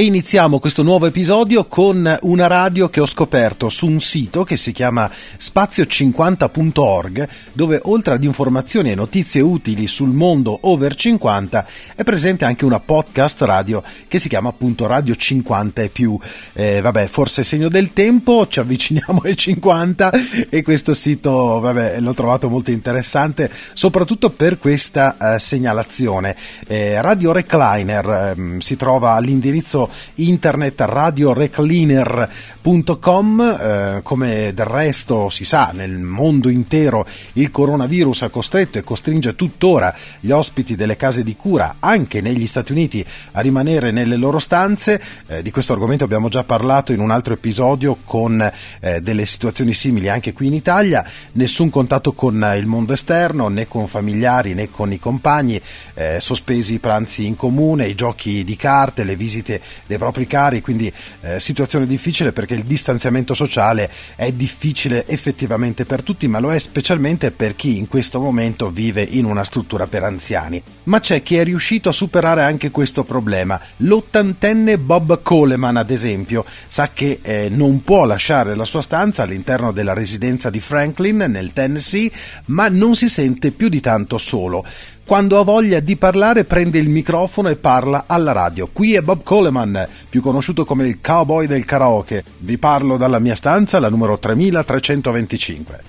[0.00, 4.56] E iniziamo questo nuovo episodio con una radio che ho scoperto su un sito che
[4.56, 11.66] si chiama spazio50.org, dove oltre ad informazioni e notizie utili sul mondo over 50
[11.96, 16.18] è presente anche una podcast radio che si chiama appunto Radio 50 e più.
[16.54, 20.12] Eh, vabbè, forse segno del tempo, ci avviciniamo ai 50
[20.48, 26.34] e questo sito, vabbè, l'ho trovato molto interessante, soprattutto per questa eh, segnalazione.
[26.66, 35.70] Eh, radio Recliner ehm, si trova all'indirizzo internet radiorecliner.com eh, come del resto si sa
[35.72, 41.36] nel mondo intero il coronavirus ha costretto e costringe tuttora gli ospiti delle case di
[41.36, 45.00] cura anche negli Stati Uniti a rimanere nelle loro stanze.
[45.26, 49.72] Eh, di questo argomento abbiamo già parlato in un altro episodio con eh, delle situazioni
[49.72, 51.04] simili anche qui in Italia.
[51.32, 55.60] Nessun contatto con il mondo esterno né con familiari né con i compagni
[55.94, 60.60] eh, sospesi i pranzi in comune i giochi di carte le visite dei propri cari,
[60.60, 66.52] quindi eh, situazione difficile perché il distanziamento sociale è difficile effettivamente per tutti, ma lo
[66.52, 70.62] è specialmente per chi in questo momento vive in una struttura per anziani.
[70.84, 73.60] Ma c'è chi è riuscito a superare anche questo problema.
[73.78, 79.72] L'ottantenne Bob Coleman, ad esempio, sa che eh, non può lasciare la sua stanza all'interno
[79.72, 82.10] della residenza di Franklin nel Tennessee,
[82.46, 84.64] ma non si sente più di tanto solo.
[85.10, 88.68] Quando ha voglia di parlare prende il microfono e parla alla radio.
[88.72, 92.22] Qui è Bob Coleman, più conosciuto come il cowboy del karaoke.
[92.38, 95.82] Vi parlo dalla mia stanza, la numero 3325.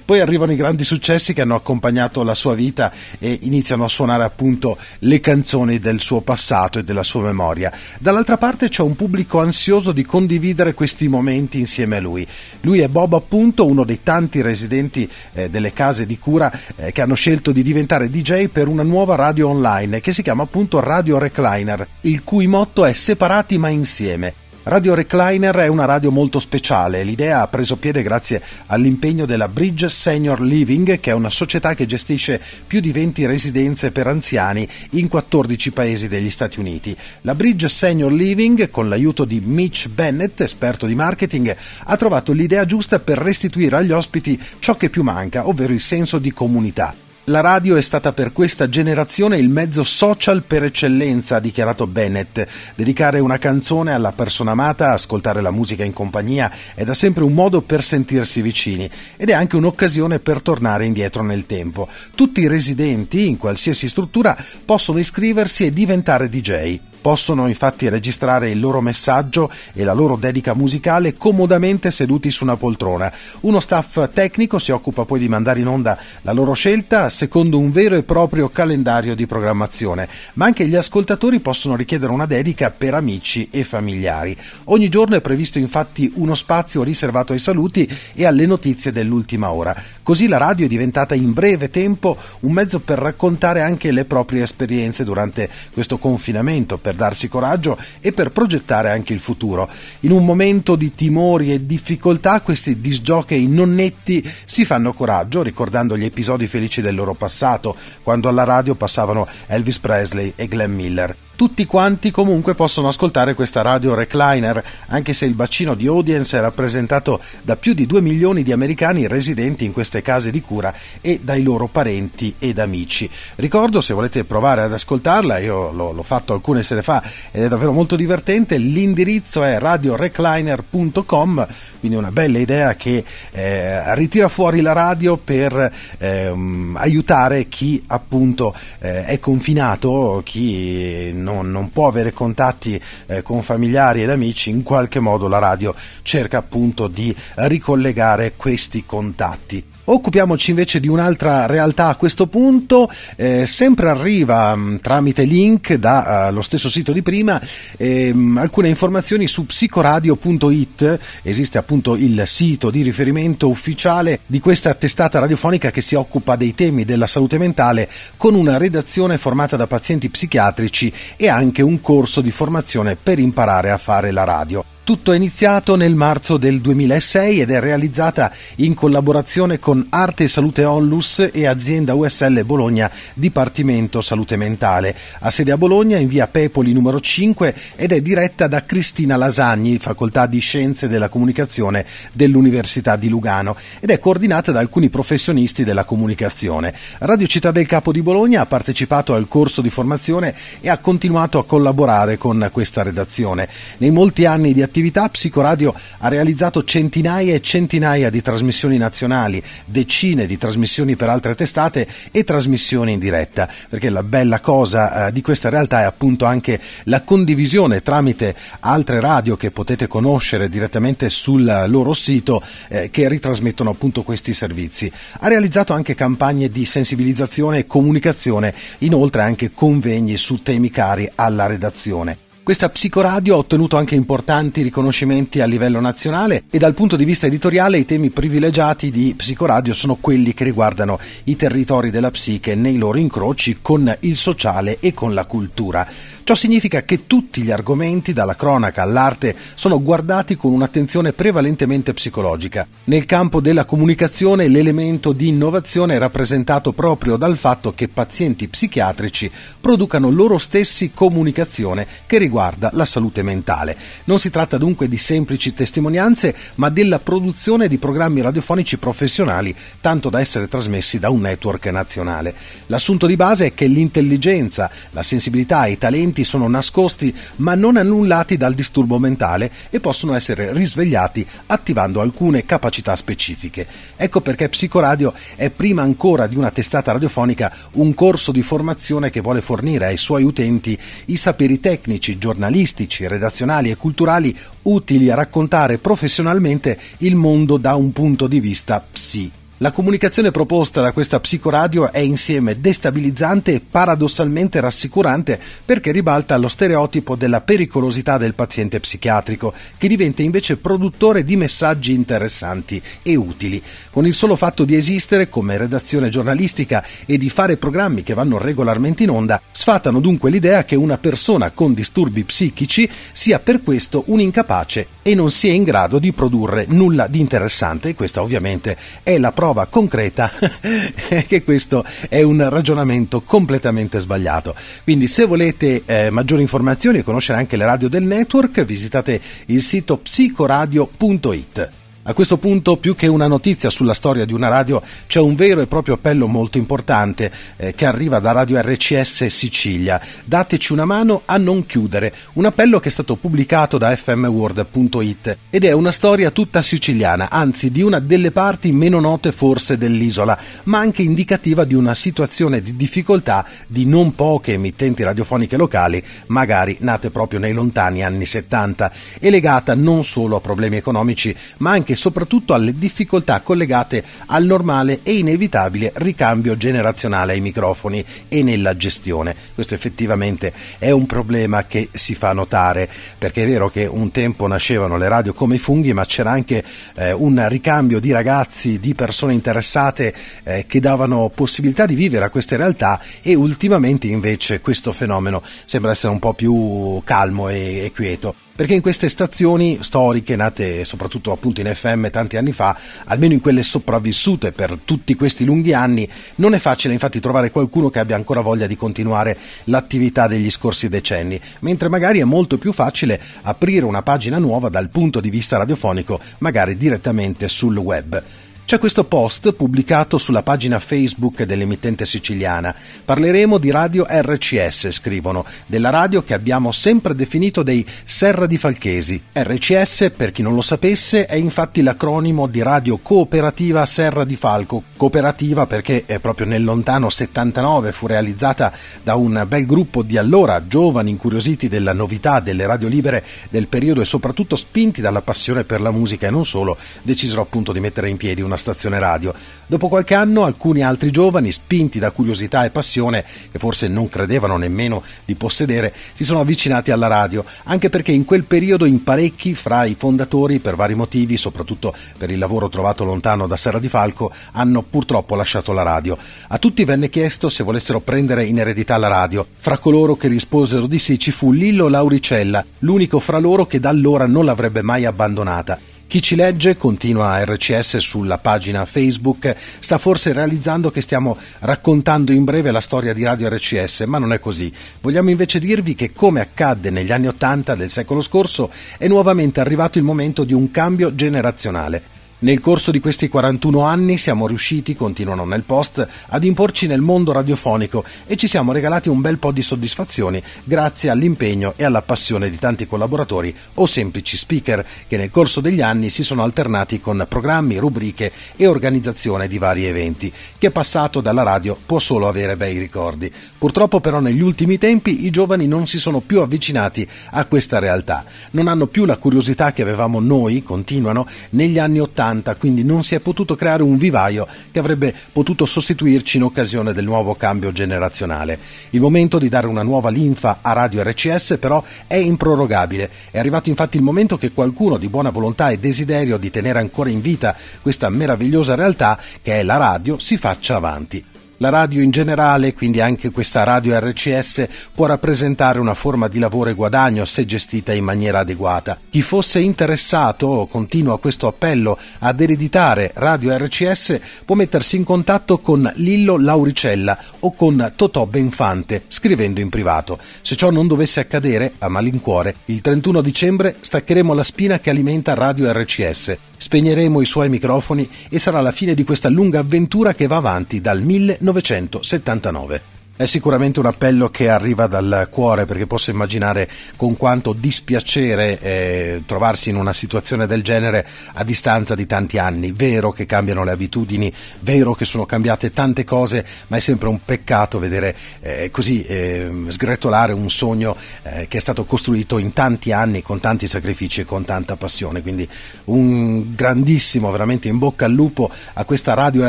[0.02, 4.24] Poi arrivano i grandi successi che hanno accompagnato la sua vita e iniziano a suonare
[4.24, 7.70] appunto le canzoni del suo passato e della sua memoria.
[7.98, 12.26] Dall'altra parte c'è un pubblico ansioso di condividere questi momenti insieme a lui.
[12.62, 17.02] Lui è Bob appunto, uno dei tanti residenti eh, delle case di cura eh, che
[17.02, 21.18] hanno scelto di diventare DJ per una nuova radio online che si chiama appunto Radio
[21.18, 24.44] Recliner, il cui motto è Separati ma insieme.
[24.68, 27.04] Radio Recliner è una radio molto speciale.
[27.04, 31.86] L'idea ha preso piede grazie all'impegno della Bridge Senior Living, che è una società che
[31.86, 36.96] gestisce più di 20 residenze per anziani in 14 paesi degli Stati Uniti.
[37.20, 42.66] La Bridge Senior Living, con l'aiuto di Mitch Bennett, esperto di marketing, ha trovato l'idea
[42.66, 47.05] giusta per restituire agli ospiti ciò che più manca, ovvero il senso di comunità.
[47.28, 52.46] La radio è stata per questa generazione il mezzo social per eccellenza, ha dichiarato Bennett.
[52.76, 57.32] Dedicare una canzone alla persona amata, ascoltare la musica in compagnia è da sempre un
[57.32, 61.88] modo per sentirsi vicini ed è anche un'occasione per tornare indietro nel tempo.
[62.14, 66.78] Tutti i residenti, in qualsiasi struttura, possono iscriversi e diventare DJ.
[67.06, 72.56] Possono infatti registrare il loro messaggio e la loro dedica musicale comodamente seduti su una
[72.56, 73.12] poltrona.
[73.42, 77.70] Uno staff tecnico si occupa poi di mandare in onda la loro scelta secondo un
[77.70, 82.94] vero e proprio calendario di programmazione, ma anche gli ascoltatori possono richiedere una dedica per
[82.94, 84.36] amici e familiari.
[84.64, 89.80] Ogni giorno è previsto infatti uno spazio riservato ai saluti e alle notizie dell'ultima ora.
[90.02, 94.42] Così la radio è diventata in breve tempo un mezzo per raccontare anche le proprie
[94.42, 99.70] esperienze durante questo confinamento, per darsi coraggio e per progettare anche il futuro.
[100.00, 106.04] In un momento di timori e difficoltà questi disgiochi nonnetti si fanno coraggio ricordando gli
[106.04, 111.25] episodi felici del loro passato, quando alla radio passavano Elvis Presley e Glenn Miller.
[111.36, 116.40] Tutti quanti comunque possono ascoltare questa radio recliner, anche se il bacino di audience è
[116.40, 121.20] rappresentato da più di 2 milioni di americani residenti in queste case di cura e
[121.22, 123.10] dai loro parenti ed amici.
[123.34, 127.48] Ricordo, se volete provare ad ascoltarla, io l'ho, l'ho fatto alcune sere fa ed è
[127.48, 131.46] davvero molto divertente, l'indirizzo è radiorecliner.com,
[131.80, 136.34] quindi una bella idea che eh, ritira fuori la radio per eh,
[136.76, 144.02] aiutare chi appunto eh, è confinato, chi non, non può avere contatti eh, con familiari
[144.02, 149.75] ed amici, in qualche modo la radio cerca appunto di ricollegare questi contatti.
[149.88, 155.74] Occupiamoci invece di un'altra realtà a questo punto, eh, sempre arriva mh, mm, tramite link
[155.74, 157.40] dallo uh, stesso sito di prima
[157.76, 165.20] eh, alcune informazioni su psicoradio.it, esiste appunto il sito di riferimento ufficiale di questa testata
[165.20, 170.10] radiofonica che si occupa dei temi della salute mentale con una redazione formata da pazienti
[170.10, 174.75] psichiatrici e anche un corso di formazione per imparare a fare la radio.
[174.86, 180.28] Tutto è iniziato nel marzo del 2006 ed è realizzata in collaborazione con Arte e
[180.28, 184.94] Salute Onlus e azienda USL Bologna Dipartimento Salute Mentale.
[185.18, 189.80] Ha sede a Bologna in via Pepoli numero 5 ed è diretta da Cristina Lasagni,
[189.80, 195.82] Facoltà di Scienze della Comunicazione dell'Università di Lugano ed è coordinata da alcuni professionisti della
[195.82, 196.72] comunicazione.
[196.98, 201.40] Radio Città del Capo di Bologna ha partecipato al corso di formazione e ha continuato
[201.40, 203.48] a collaborare con questa redazione.
[203.78, 209.42] Nei molti anni di attività attività Psicoradio ha realizzato centinaia e centinaia di trasmissioni nazionali,
[209.64, 215.12] decine di trasmissioni per altre testate e trasmissioni in diretta, perché la bella cosa eh,
[215.12, 221.08] di questa realtà è appunto anche la condivisione tramite altre radio che potete conoscere direttamente
[221.08, 224.92] sul loro sito eh, che ritrasmettono appunto questi servizi.
[225.20, 231.46] Ha realizzato anche campagne di sensibilizzazione e comunicazione, inoltre anche convegni su temi cari alla
[231.46, 232.25] redazione.
[232.46, 237.26] Questa psicoradio ha ottenuto anche importanti riconoscimenti a livello nazionale e dal punto di vista
[237.26, 242.76] editoriale i temi privilegiati di psicoradio sono quelli che riguardano i territori della psiche nei
[242.76, 245.88] loro incroci con il sociale e con la cultura.
[246.26, 252.66] Ciò significa che tutti gli argomenti, dalla cronaca all'arte, sono guardati con un'attenzione prevalentemente psicologica.
[252.86, 259.30] Nel campo della comunicazione l'elemento di innovazione è rappresentato proprio dal fatto che pazienti psichiatrici
[259.60, 263.76] producano loro stessi comunicazione che riguarda la salute mentale.
[264.06, 270.10] Non si tratta dunque di semplici testimonianze, ma della produzione di programmi radiofonici professionali, tanto
[270.10, 272.34] da essere trasmessi da un network nazionale.
[272.66, 277.54] L'assunto di base è che l'intelligenza, la sensibilità e i talenti movimenti sono nascosti ma
[277.54, 283.66] non annullati dal disturbo mentale e possono essere risvegliati attivando alcune capacità specifiche.
[283.96, 289.20] Ecco perché Psicoradio è prima ancora di una testata radiofonica un corso di formazione che
[289.20, 295.78] vuole fornire ai suoi utenti i saperi tecnici, giornalistici, redazionali e culturali utili a raccontare
[295.78, 299.44] professionalmente il mondo da un punto di vista psi.
[299.60, 306.48] La comunicazione proposta da questa psicoradio è insieme destabilizzante e paradossalmente rassicurante perché ribalta lo
[306.48, 313.62] stereotipo della pericolosità del paziente psichiatrico, che diventa invece produttore di messaggi interessanti e utili.
[313.90, 318.36] Con il solo fatto di esistere come redazione giornalistica e di fare programmi che vanno
[318.36, 324.04] regolarmente in onda, sfatano dunque l'idea che una persona con disturbi psichici sia per questo
[324.08, 328.76] un incapace e non sia in grado di produrre nulla di interessante e questa ovviamente
[329.02, 330.28] è la prova concreta
[331.28, 334.56] che questo è un ragionamento completamente sbagliato.
[334.82, 339.62] Quindi se volete eh, maggiori informazioni e conoscere anche le radio del network visitate il
[339.62, 341.85] sito psicoradio.it.
[342.08, 345.60] A questo punto, più che una notizia sulla storia di una radio, c'è un vero
[345.60, 350.00] e proprio appello molto importante eh, che arriva da Radio RCS Sicilia.
[350.24, 352.14] Dateci una mano a non chiudere.
[352.34, 357.72] Un appello che è stato pubblicato da fmworld.it ed è una storia tutta siciliana, anzi
[357.72, 362.76] di una delle parti meno note forse dell'isola, ma anche indicativa di una situazione di
[362.76, 369.28] difficoltà di non poche emittenti radiofoniche locali, magari nate proprio nei lontani anni 70, e
[369.28, 375.14] legata non solo a problemi economici, ma anche soprattutto alle difficoltà collegate al normale e
[375.14, 379.34] inevitabile ricambio generazionale ai microfoni e nella gestione.
[379.54, 382.88] Questo effettivamente è un problema che si fa notare,
[383.18, 386.64] perché è vero che un tempo nascevano le radio come i funghi, ma c'era anche
[386.94, 390.14] eh, un ricambio di ragazzi, di persone interessate
[390.44, 395.90] eh, che davano possibilità di vivere a queste realtà e ultimamente invece questo fenomeno sembra
[395.90, 401.30] essere un po' più calmo e, e quieto perché in queste stazioni storiche, nate soprattutto
[401.30, 406.08] appunto in FM tanti anni fa, almeno in quelle sopravvissute per tutti questi lunghi anni,
[406.36, 410.88] non è facile infatti trovare qualcuno che abbia ancora voglia di continuare l'attività degli scorsi
[410.88, 415.58] decenni, mentre magari è molto più facile aprire una pagina nuova dal punto di vista
[415.58, 418.22] radiofonico, magari direttamente sul web.
[418.66, 422.74] C'è questo post pubblicato sulla pagina Facebook dell'emittente siciliana.
[423.04, 429.22] Parleremo di radio RCS, scrivono, della radio che abbiamo sempre definito dei Serra di Falchesi.
[429.32, 434.82] RCS, per chi non lo sapesse, è infatti l'acronimo di Radio Cooperativa Serra di Falco.
[434.96, 440.66] Cooperativa perché è proprio nel lontano 79 fu realizzata da un bel gruppo di allora
[440.66, 445.80] giovani incuriositi della novità delle radio libere del periodo e soprattutto spinti dalla passione per
[445.80, 449.34] la musica e non solo, decisero appunto di mettere in piedi una una stazione radio.
[449.68, 454.56] Dopo qualche anno alcuni altri giovani, spinti da curiosità e passione, che forse non credevano
[454.56, 459.54] nemmeno di possedere, si sono avvicinati alla radio, anche perché in quel periodo in parecchi
[459.54, 463.88] fra i fondatori, per vari motivi, soprattutto per il lavoro trovato lontano da Serra di
[463.88, 466.16] Falco, hanno purtroppo lasciato la radio.
[466.48, 469.46] A tutti venne chiesto se volessero prendere in eredità la radio.
[469.56, 473.88] Fra coloro che risposero di sì ci fu Lillo Lauricella, l'unico fra loro che da
[473.88, 475.94] allora non l'avrebbe mai abbandonata.
[476.08, 482.44] Chi ci legge, continua RCS sulla pagina Facebook, sta forse realizzando che stiamo raccontando in
[482.44, 484.72] breve la storia di Radio RCS, ma non è così.
[485.00, 489.98] Vogliamo invece dirvi che, come accadde negli anni Ottanta del secolo scorso, è nuovamente arrivato
[489.98, 492.15] il momento di un cambio generazionale.
[492.38, 497.32] Nel corso di questi 41 anni siamo riusciti, continuano nel post, ad imporci nel mondo
[497.32, 502.50] radiofonico e ci siamo regalati un bel po' di soddisfazioni grazie all'impegno e alla passione
[502.50, 507.24] di tanti collaboratori o semplici speaker che nel corso degli anni si sono alternati con
[507.26, 510.30] programmi, rubriche e organizzazione di vari eventi.
[510.58, 513.32] Chi è passato dalla radio può solo avere bei ricordi.
[513.56, 518.26] Purtroppo però negli ultimi tempi i giovani non si sono più avvicinati a questa realtà.
[518.50, 523.02] Non hanno più la curiosità che avevamo noi, continuano, negli anni 80 80, quindi non
[523.02, 527.72] si è potuto creare un vivaio che avrebbe potuto sostituirci in occasione del nuovo cambio
[527.72, 528.58] generazionale.
[528.90, 533.10] Il momento di dare una nuova linfa a Radio RCS però è improrogabile.
[533.30, 537.10] È arrivato infatti il momento che qualcuno di buona volontà e desiderio di tenere ancora
[537.10, 541.35] in vita questa meravigliosa realtà che è la radio si faccia avanti.
[541.58, 546.68] La radio in generale, quindi anche questa radio RCS, può rappresentare una forma di lavoro
[546.68, 548.98] e guadagno se gestita in maniera adeguata.
[549.08, 555.90] Chi fosse interessato, continua questo appello, ad ereditare Radio RCS può mettersi in contatto con
[555.96, 560.18] Lillo Lauricella o con Totò Benfante, scrivendo in privato.
[560.42, 565.32] Se ciò non dovesse accadere, a malincuore, il 31 dicembre staccheremo la spina che alimenta
[565.32, 566.36] Radio RCS.
[566.66, 570.80] Spegneremo i suoi microfoni e sarà la fine di questa lunga avventura che va avanti
[570.80, 572.95] dal 1979.
[573.18, 579.22] È sicuramente un appello che arriva dal cuore perché posso immaginare con quanto dispiacere eh,
[579.24, 582.72] trovarsi in una situazione del genere a distanza di tanti anni.
[582.72, 584.30] Vero che cambiano le abitudini,
[584.60, 589.50] vero che sono cambiate tante cose, ma è sempre un peccato vedere eh, così eh,
[589.68, 594.24] sgretolare un sogno eh, che è stato costruito in tanti anni con tanti sacrifici e
[594.26, 595.22] con tanta passione.
[595.22, 595.48] Quindi
[595.84, 599.48] un grandissimo, veramente in bocca al lupo a questa radio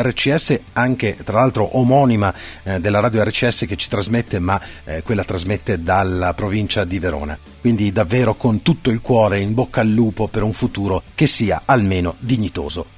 [0.00, 2.32] RCS, anche tra l'altro omonima
[2.62, 7.38] eh, della radio RCS che ci trasmette, ma eh, quella trasmette dalla provincia di Verona.
[7.60, 11.62] Quindi davvero con tutto il cuore in bocca al lupo per un futuro che sia
[11.64, 12.97] almeno dignitoso.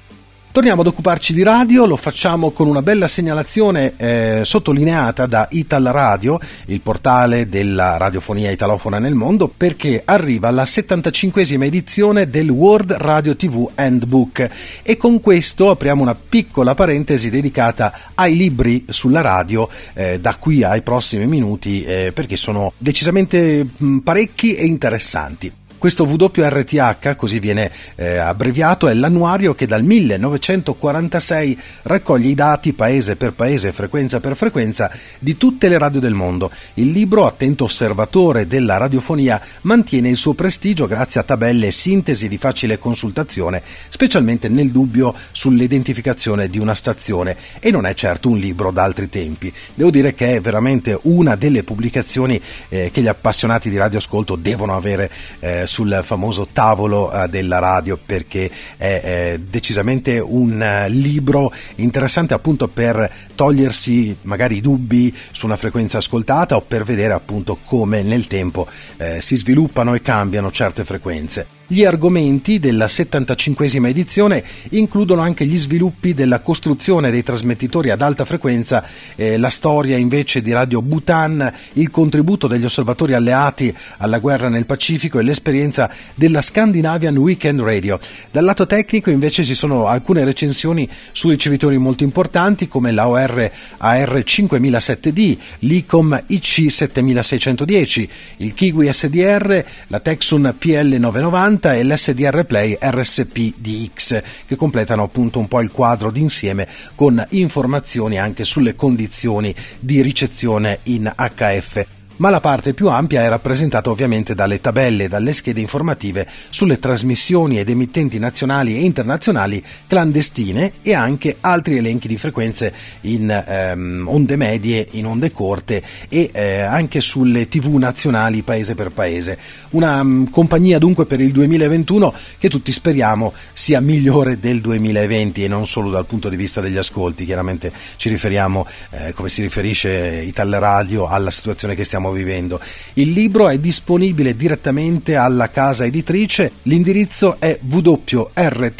[0.53, 5.85] Torniamo ad occuparci di radio, lo facciamo con una bella segnalazione eh, sottolineata da Ital
[5.85, 12.91] Radio, il portale della radiofonia italofona nel mondo, perché arriva la 75esima edizione del World
[12.91, 14.49] Radio TV Handbook
[14.83, 20.65] e con questo apriamo una piccola parentesi dedicata ai libri sulla radio eh, da qui
[20.65, 25.59] ai prossimi minuti eh, perché sono decisamente mh, parecchi e interessanti.
[25.81, 33.15] Questo WRTH, così viene eh, abbreviato, è l'annuario che dal 1946 raccoglie i dati paese
[33.15, 36.51] per paese, frequenza per frequenza di tutte le radio del mondo.
[36.75, 42.27] Il libro, attento osservatore della radiofonia, mantiene il suo prestigio grazie a tabelle e sintesi
[42.27, 48.37] di facile consultazione, specialmente nel dubbio sull'identificazione di una stazione e non è certo un
[48.37, 49.51] libro d'altri tempi.
[49.73, 54.75] Devo dire che è veramente una delle pubblicazioni eh, che gli appassionati di radioascolto devono
[54.75, 55.09] avere
[55.39, 62.67] eh, sul famoso tavolo uh, della radio perché è, decisamente un uh, libro interessante appunto
[62.67, 68.27] per togliersi magari i dubbi su una frequenza ascoltata o per vedere appunto come nel
[68.27, 71.60] tempo eh, si sviluppano e cambiano certe frequenze.
[71.71, 78.25] Gli argomenti della 75esima edizione includono anche gli sviluppi della costruzione dei trasmettitori ad alta
[78.25, 78.83] frequenza,
[79.15, 84.65] eh, la storia invece di Radio Bhutan, il contributo degli osservatori alleati alla guerra nel
[84.65, 87.99] Pacifico e l'esperienza della Scandinavian Weekend Radio.
[88.31, 93.49] Dal lato tecnico invece ci sono alcune recensioni su ricevitori molto importanti come l'AOR
[93.81, 104.55] AR5007D, l'ICOM IC7610, il Kiwi SDR, la Texun PL990, e l'SDR Play RSP DX che
[104.55, 111.11] completano appunto un po' il quadro d'insieme con informazioni anche sulle condizioni di ricezione in
[111.15, 116.27] HF ma la parte più ampia è rappresentata ovviamente dalle tabelle e dalle schede informative
[116.51, 123.27] sulle trasmissioni ed emittenti nazionali e internazionali clandestine e anche altri elenchi di frequenze in
[123.27, 129.39] ehm, onde medie, in onde corte e eh, anche sulle tv nazionali paese per paese.
[129.71, 135.47] Una um, compagnia dunque per il 2021 che tutti speriamo sia migliore del 2020 e
[135.47, 140.21] non solo dal punto di vista degli ascolti, chiaramente ci riferiamo eh, come si riferisce
[140.23, 142.59] Italia Radio alla situazione che stiamo vivendo.
[142.93, 148.79] Il libro è disponibile direttamente alla casa editrice, l'indirizzo è wrth.com.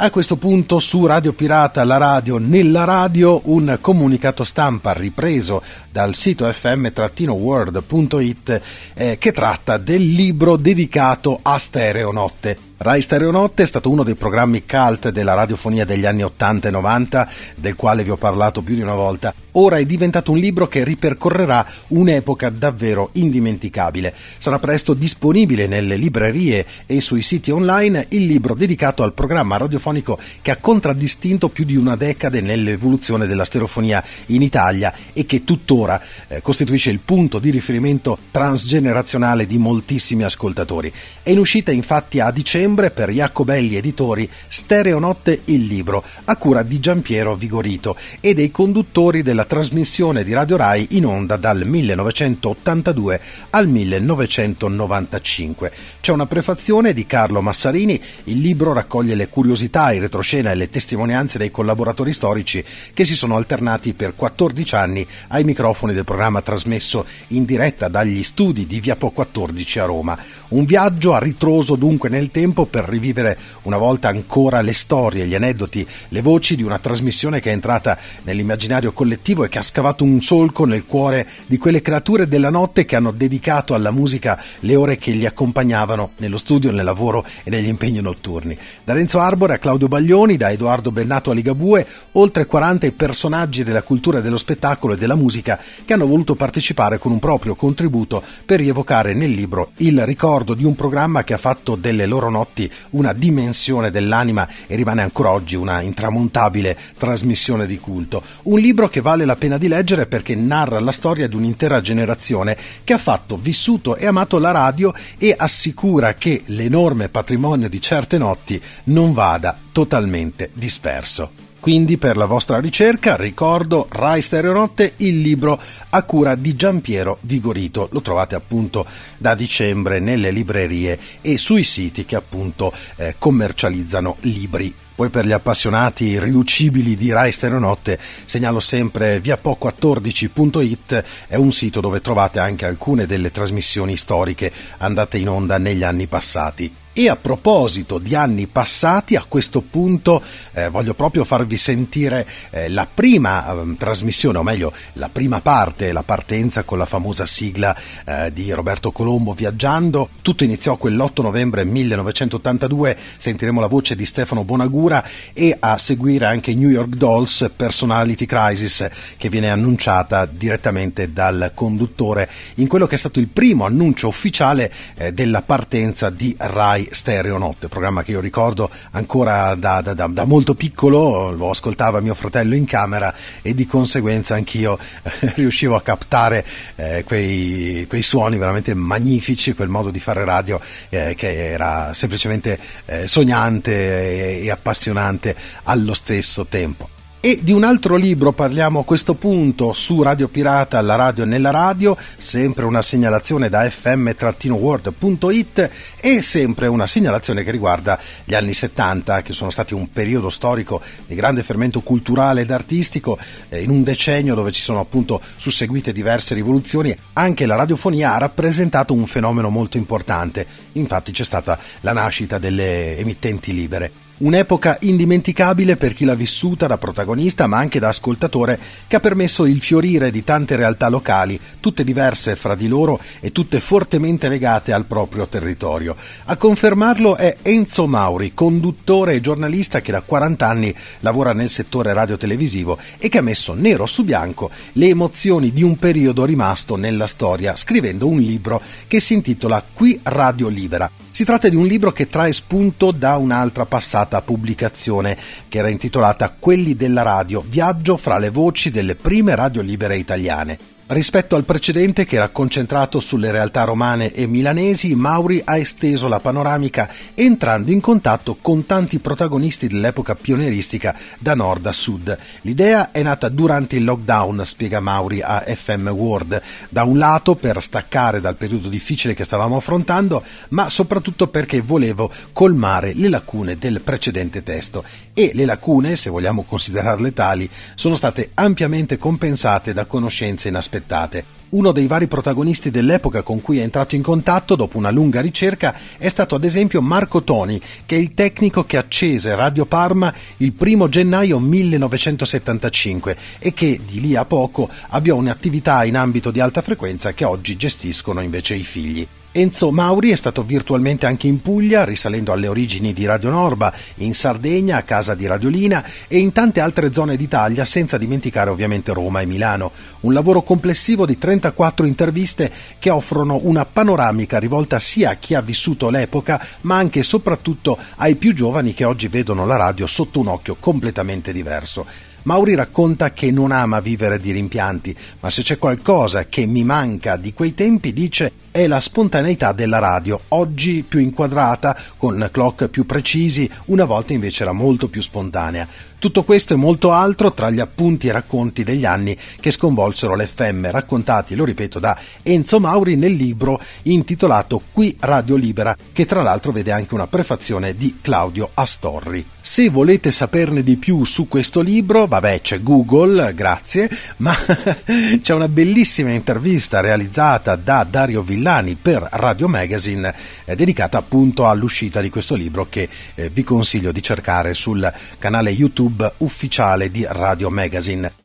[0.00, 5.60] A questo punto su Radio Pirata, la radio nella radio, un comunicato stampa ripreso
[5.98, 8.60] dal sito fm-world.it
[8.94, 12.68] eh, che tratta del libro dedicato a Stereonotte.
[12.80, 17.28] Rai Stereonotte è stato uno dei programmi cult della radiofonia degli anni 80 e 90,
[17.56, 19.34] del quale vi ho parlato più di una volta.
[19.52, 24.14] Ora è diventato un libro che ripercorrerà un'epoca davvero indimenticabile.
[24.38, 30.16] Sarà presto disponibile nelle librerie e sui siti online il libro dedicato al programma radiofonico
[30.40, 35.87] che ha contraddistinto più di una decade nell'evoluzione della stereofonia in Italia e che tuttora
[36.28, 40.92] eh, costituisce il punto di riferimento transgenerazionale di moltissimi ascoltatori.
[41.22, 46.80] È in uscita infatti a dicembre per Jacobelli Editori Stereonotte il libro, a cura di
[46.80, 53.68] Giampiero Vigorito e dei conduttori della trasmissione di Radio Rai in onda dal 1982 al
[53.68, 55.72] 1995.
[56.00, 60.68] C'è una prefazione di Carlo Massarini, il libro raccoglie le curiosità, il retroscena e le
[60.68, 66.40] testimonianze dei collaboratori storici che si sono alternati per 14 anni ai microfoni del programma
[66.40, 70.18] trasmesso in diretta dagli studi di Via Po 14 a Roma.
[70.48, 75.34] Un viaggio a ritroso dunque nel tempo per rivivere una volta ancora le storie, gli
[75.34, 80.04] aneddoti, le voci di una trasmissione che è entrata nell'immaginario collettivo e che ha scavato
[80.04, 84.74] un solco nel cuore di quelle creature della notte che hanno dedicato alla musica le
[84.74, 88.56] ore che li accompagnavano nello studio, nel lavoro e negli impegni notturni.
[88.82, 93.64] Da Renzo Arbore a Claudio Baglioni, da Edoardo Bennato a Ligabue, oltre 40 i personaggi
[93.64, 98.22] della cultura dello spettacolo e della musica che hanno voluto partecipare con un proprio contributo
[98.44, 102.70] per rievocare nel libro il ricordo di un programma che ha fatto delle loro notti
[102.90, 108.22] una dimensione dell'anima e rimane ancora oggi una intramontabile trasmissione di culto.
[108.44, 112.56] Un libro che vale la pena di leggere perché narra la storia di un'intera generazione
[112.84, 118.18] che ha fatto, vissuto e amato la radio e assicura che l'enorme patrimonio di certe
[118.18, 121.47] notti non vada totalmente disperso.
[121.68, 125.60] Quindi per la vostra ricerca ricordo Rai Stereonotte, il libro
[125.90, 127.90] a cura di Giampiero Vigorito.
[127.92, 128.86] Lo trovate appunto
[129.18, 134.74] da dicembre nelle librerie e sui siti che appunto eh, commercializzano libri.
[134.94, 142.00] Poi per gli appassionati riducibili di Rai Stereonotte segnalo sempre viapo14.it, è un sito dove
[142.00, 146.74] trovate anche alcune delle trasmissioni storiche andate in onda negli anni passati.
[146.98, 150.20] E a proposito di anni passati, a questo punto
[150.52, 155.92] eh, voglio proprio farvi sentire eh, la prima eh, trasmissione, o meglio la prima parte,
[155.92, 157.72] la partenza con la famosa sigla
[158.04, 160.08] eh, di Roberto Colombo viaggiando.
[160.22, 166.52] Tutto iniziò quell'8 novembre 1982, sentiremo la voce di Stefano Bonagura e a seguire anche
[166.52, 172.98] New York Dolls Personality Crisis che viene annunciata direttamente dal conduttore in quello che è
[172.98, 178.20] stato il primo annuncio ufficiale eh, della partenza di Rai Stereo Notte, programma che io
[178.20, 183.54] ricordo ancora da, da, da, da molto piccolo, lo ascoltava mio fratello in camera e
[183.54, 186.44] di conseguenza anch'io eh, riuscivo a captare
[186.76, 192.58] eh, quei, quei, suoni veramente magnifici, quel modo di fare radio eh, che era semplicemente
[192.86, 196.97] eh, sognante e, e appassionante allo stesso tempo.
[197.20, 201.50] E di un altro libro parliamo a questo punto su Radio Pirata, la radio nella
[201.50, 209.22] radio, sempre una segnalazione da fm-world.it e sempre una segnalazione che riguarda gli anni 70,
[209.22, 213.82] che sono stati un periodo storico di grande fermento culturale ed artistico, eh, in un
[213.82, 219.48] decennio dove ci sono appunto susseguite diverse rivoluzioni, anche la radiofonia ha rappresentato un fenomeno
[219.48, 224.06] molto importante, infatti c'è stata la nascita delle emittenti libere.
[224.18, 229.46] Un'epoca indimenticabile per chi l'ha vissuta da protagonista ma anche da ascoltatore che ha permesso
[229.46, 234.72] il fiorire di tante realtà locali, tutte diverse fra di loro e tutte fortemente legate
[234.72, 235.94] al proprio territorio.
[236.24, 241.92] A confermarlo è Enzo Mauri, conduttore e giornalista che da 40 anni lavora nel settore
[241.92, 247.06] radiotelevisivo e che ha messo nero su bianco le emozioni di un periodo rimasto nella
[247.06, 250.90] storia, scrivendo un libro che si intitola Qui Radio Libera.
[251.10, 255.16] Si tratta di un libro che trae spunto da un'altra passata pubblicazione
[255.48, 260.77] che era intitolata Quelli della radio, viaggio fra le voci delle prime radio libere italiane.
[260.90, 266.18] Rispetto al precedente che era concentrato sulle realtà romane e milanesi, Mauri ha esteso la
[266.18, 272.18] panoramica entrando in contatto con tanti protagonisti dell'epoca pionieristica da nord a sud.
[272.40, 277.62] L'idea è nata durante il lockdown, spiega Mauri a FM World, da un lato per
[277.62, 283.82] staccare dal periodo difficile che stavamo affrontando, ma soprattutto perché volevo colmare le lacune del
[283.82, 290.48] precedente testo e le lacune, se vogliamo considerarle tali, sono state ampiamente compensate da conoscenze
[290.48, 291.36] inaspettate aspettate.
[291.50, 295.74] Uno dei vari protagonisti dell'epoca con cui è entrato in contatto dopo una lunga ricerca
[295.96, 300.52] è stato ad esempio Marco Toni, che è il tecnico che accese Radio Parma il
[300.52, 306.60] primo gennaio 1975 e che di lì a poco avviò un'attività in ambito di alta
[306.60, 309.08] frequenza che oggi gestiscono invece i figli.
[309.30, 314.14] Enzo Mauri è stato virtualmente anche in Puglia, risalendo alle origini di Radio Norba, in
[314.14, 319.20] Sardegna, a casa di Radiolina e in tante altre zone d'Italia, senza dimenticare ovviamente Roma
[319.20, 319.72] e Milano.
[320.00, 325.42] Un lavoro complessivo di 34 interviste che offrono una panoramica rivolta sia a chi ha
[325.42, 330.20] vissuto l'epoca, ma anche e soprattutto ai più giovani che oggi vedono la radio sotto
[330.20, 332.07] un occhio completamente diverso.
[332.28, 337.16] Mauri racconta che non ama vivere di rimpianti, ma se c'è qualcosa che mi manca
[337.16, 342.84] di quei tempi, dice, è la spontaneità della radio, oggi più inquadrata, con clock più
[342.84, 345.66] precisi, una volta invece era molto più spontanea.
[345.98, 350.70] Tutto questo e molto altro tra gli appunti e racconti degli anni che sconvolsero l'FM,
[350.70, 356.52] raccontati, lo ripeto, da Enzo Mauri nel libro intitolato Qui Radio Libera, che tra l'altro
[356.52, 359.36] vede anche una prefazione di Claudio Astorri.
[359.50, 364.32] Se volete saperne di più su questo libro, vabbè, c'è Google, grazie, ma
[365.22, 372.02] c'è una bellissima intervista realizzata da Dario Villani per Radio Magazine eh, dedicata appunto all'uscita
[372.02, 377.48] di questo libro che eh, vi consiglio di cercare sul canale YouTube ufficiale di Radio
[377.48, 378.18] Magazine.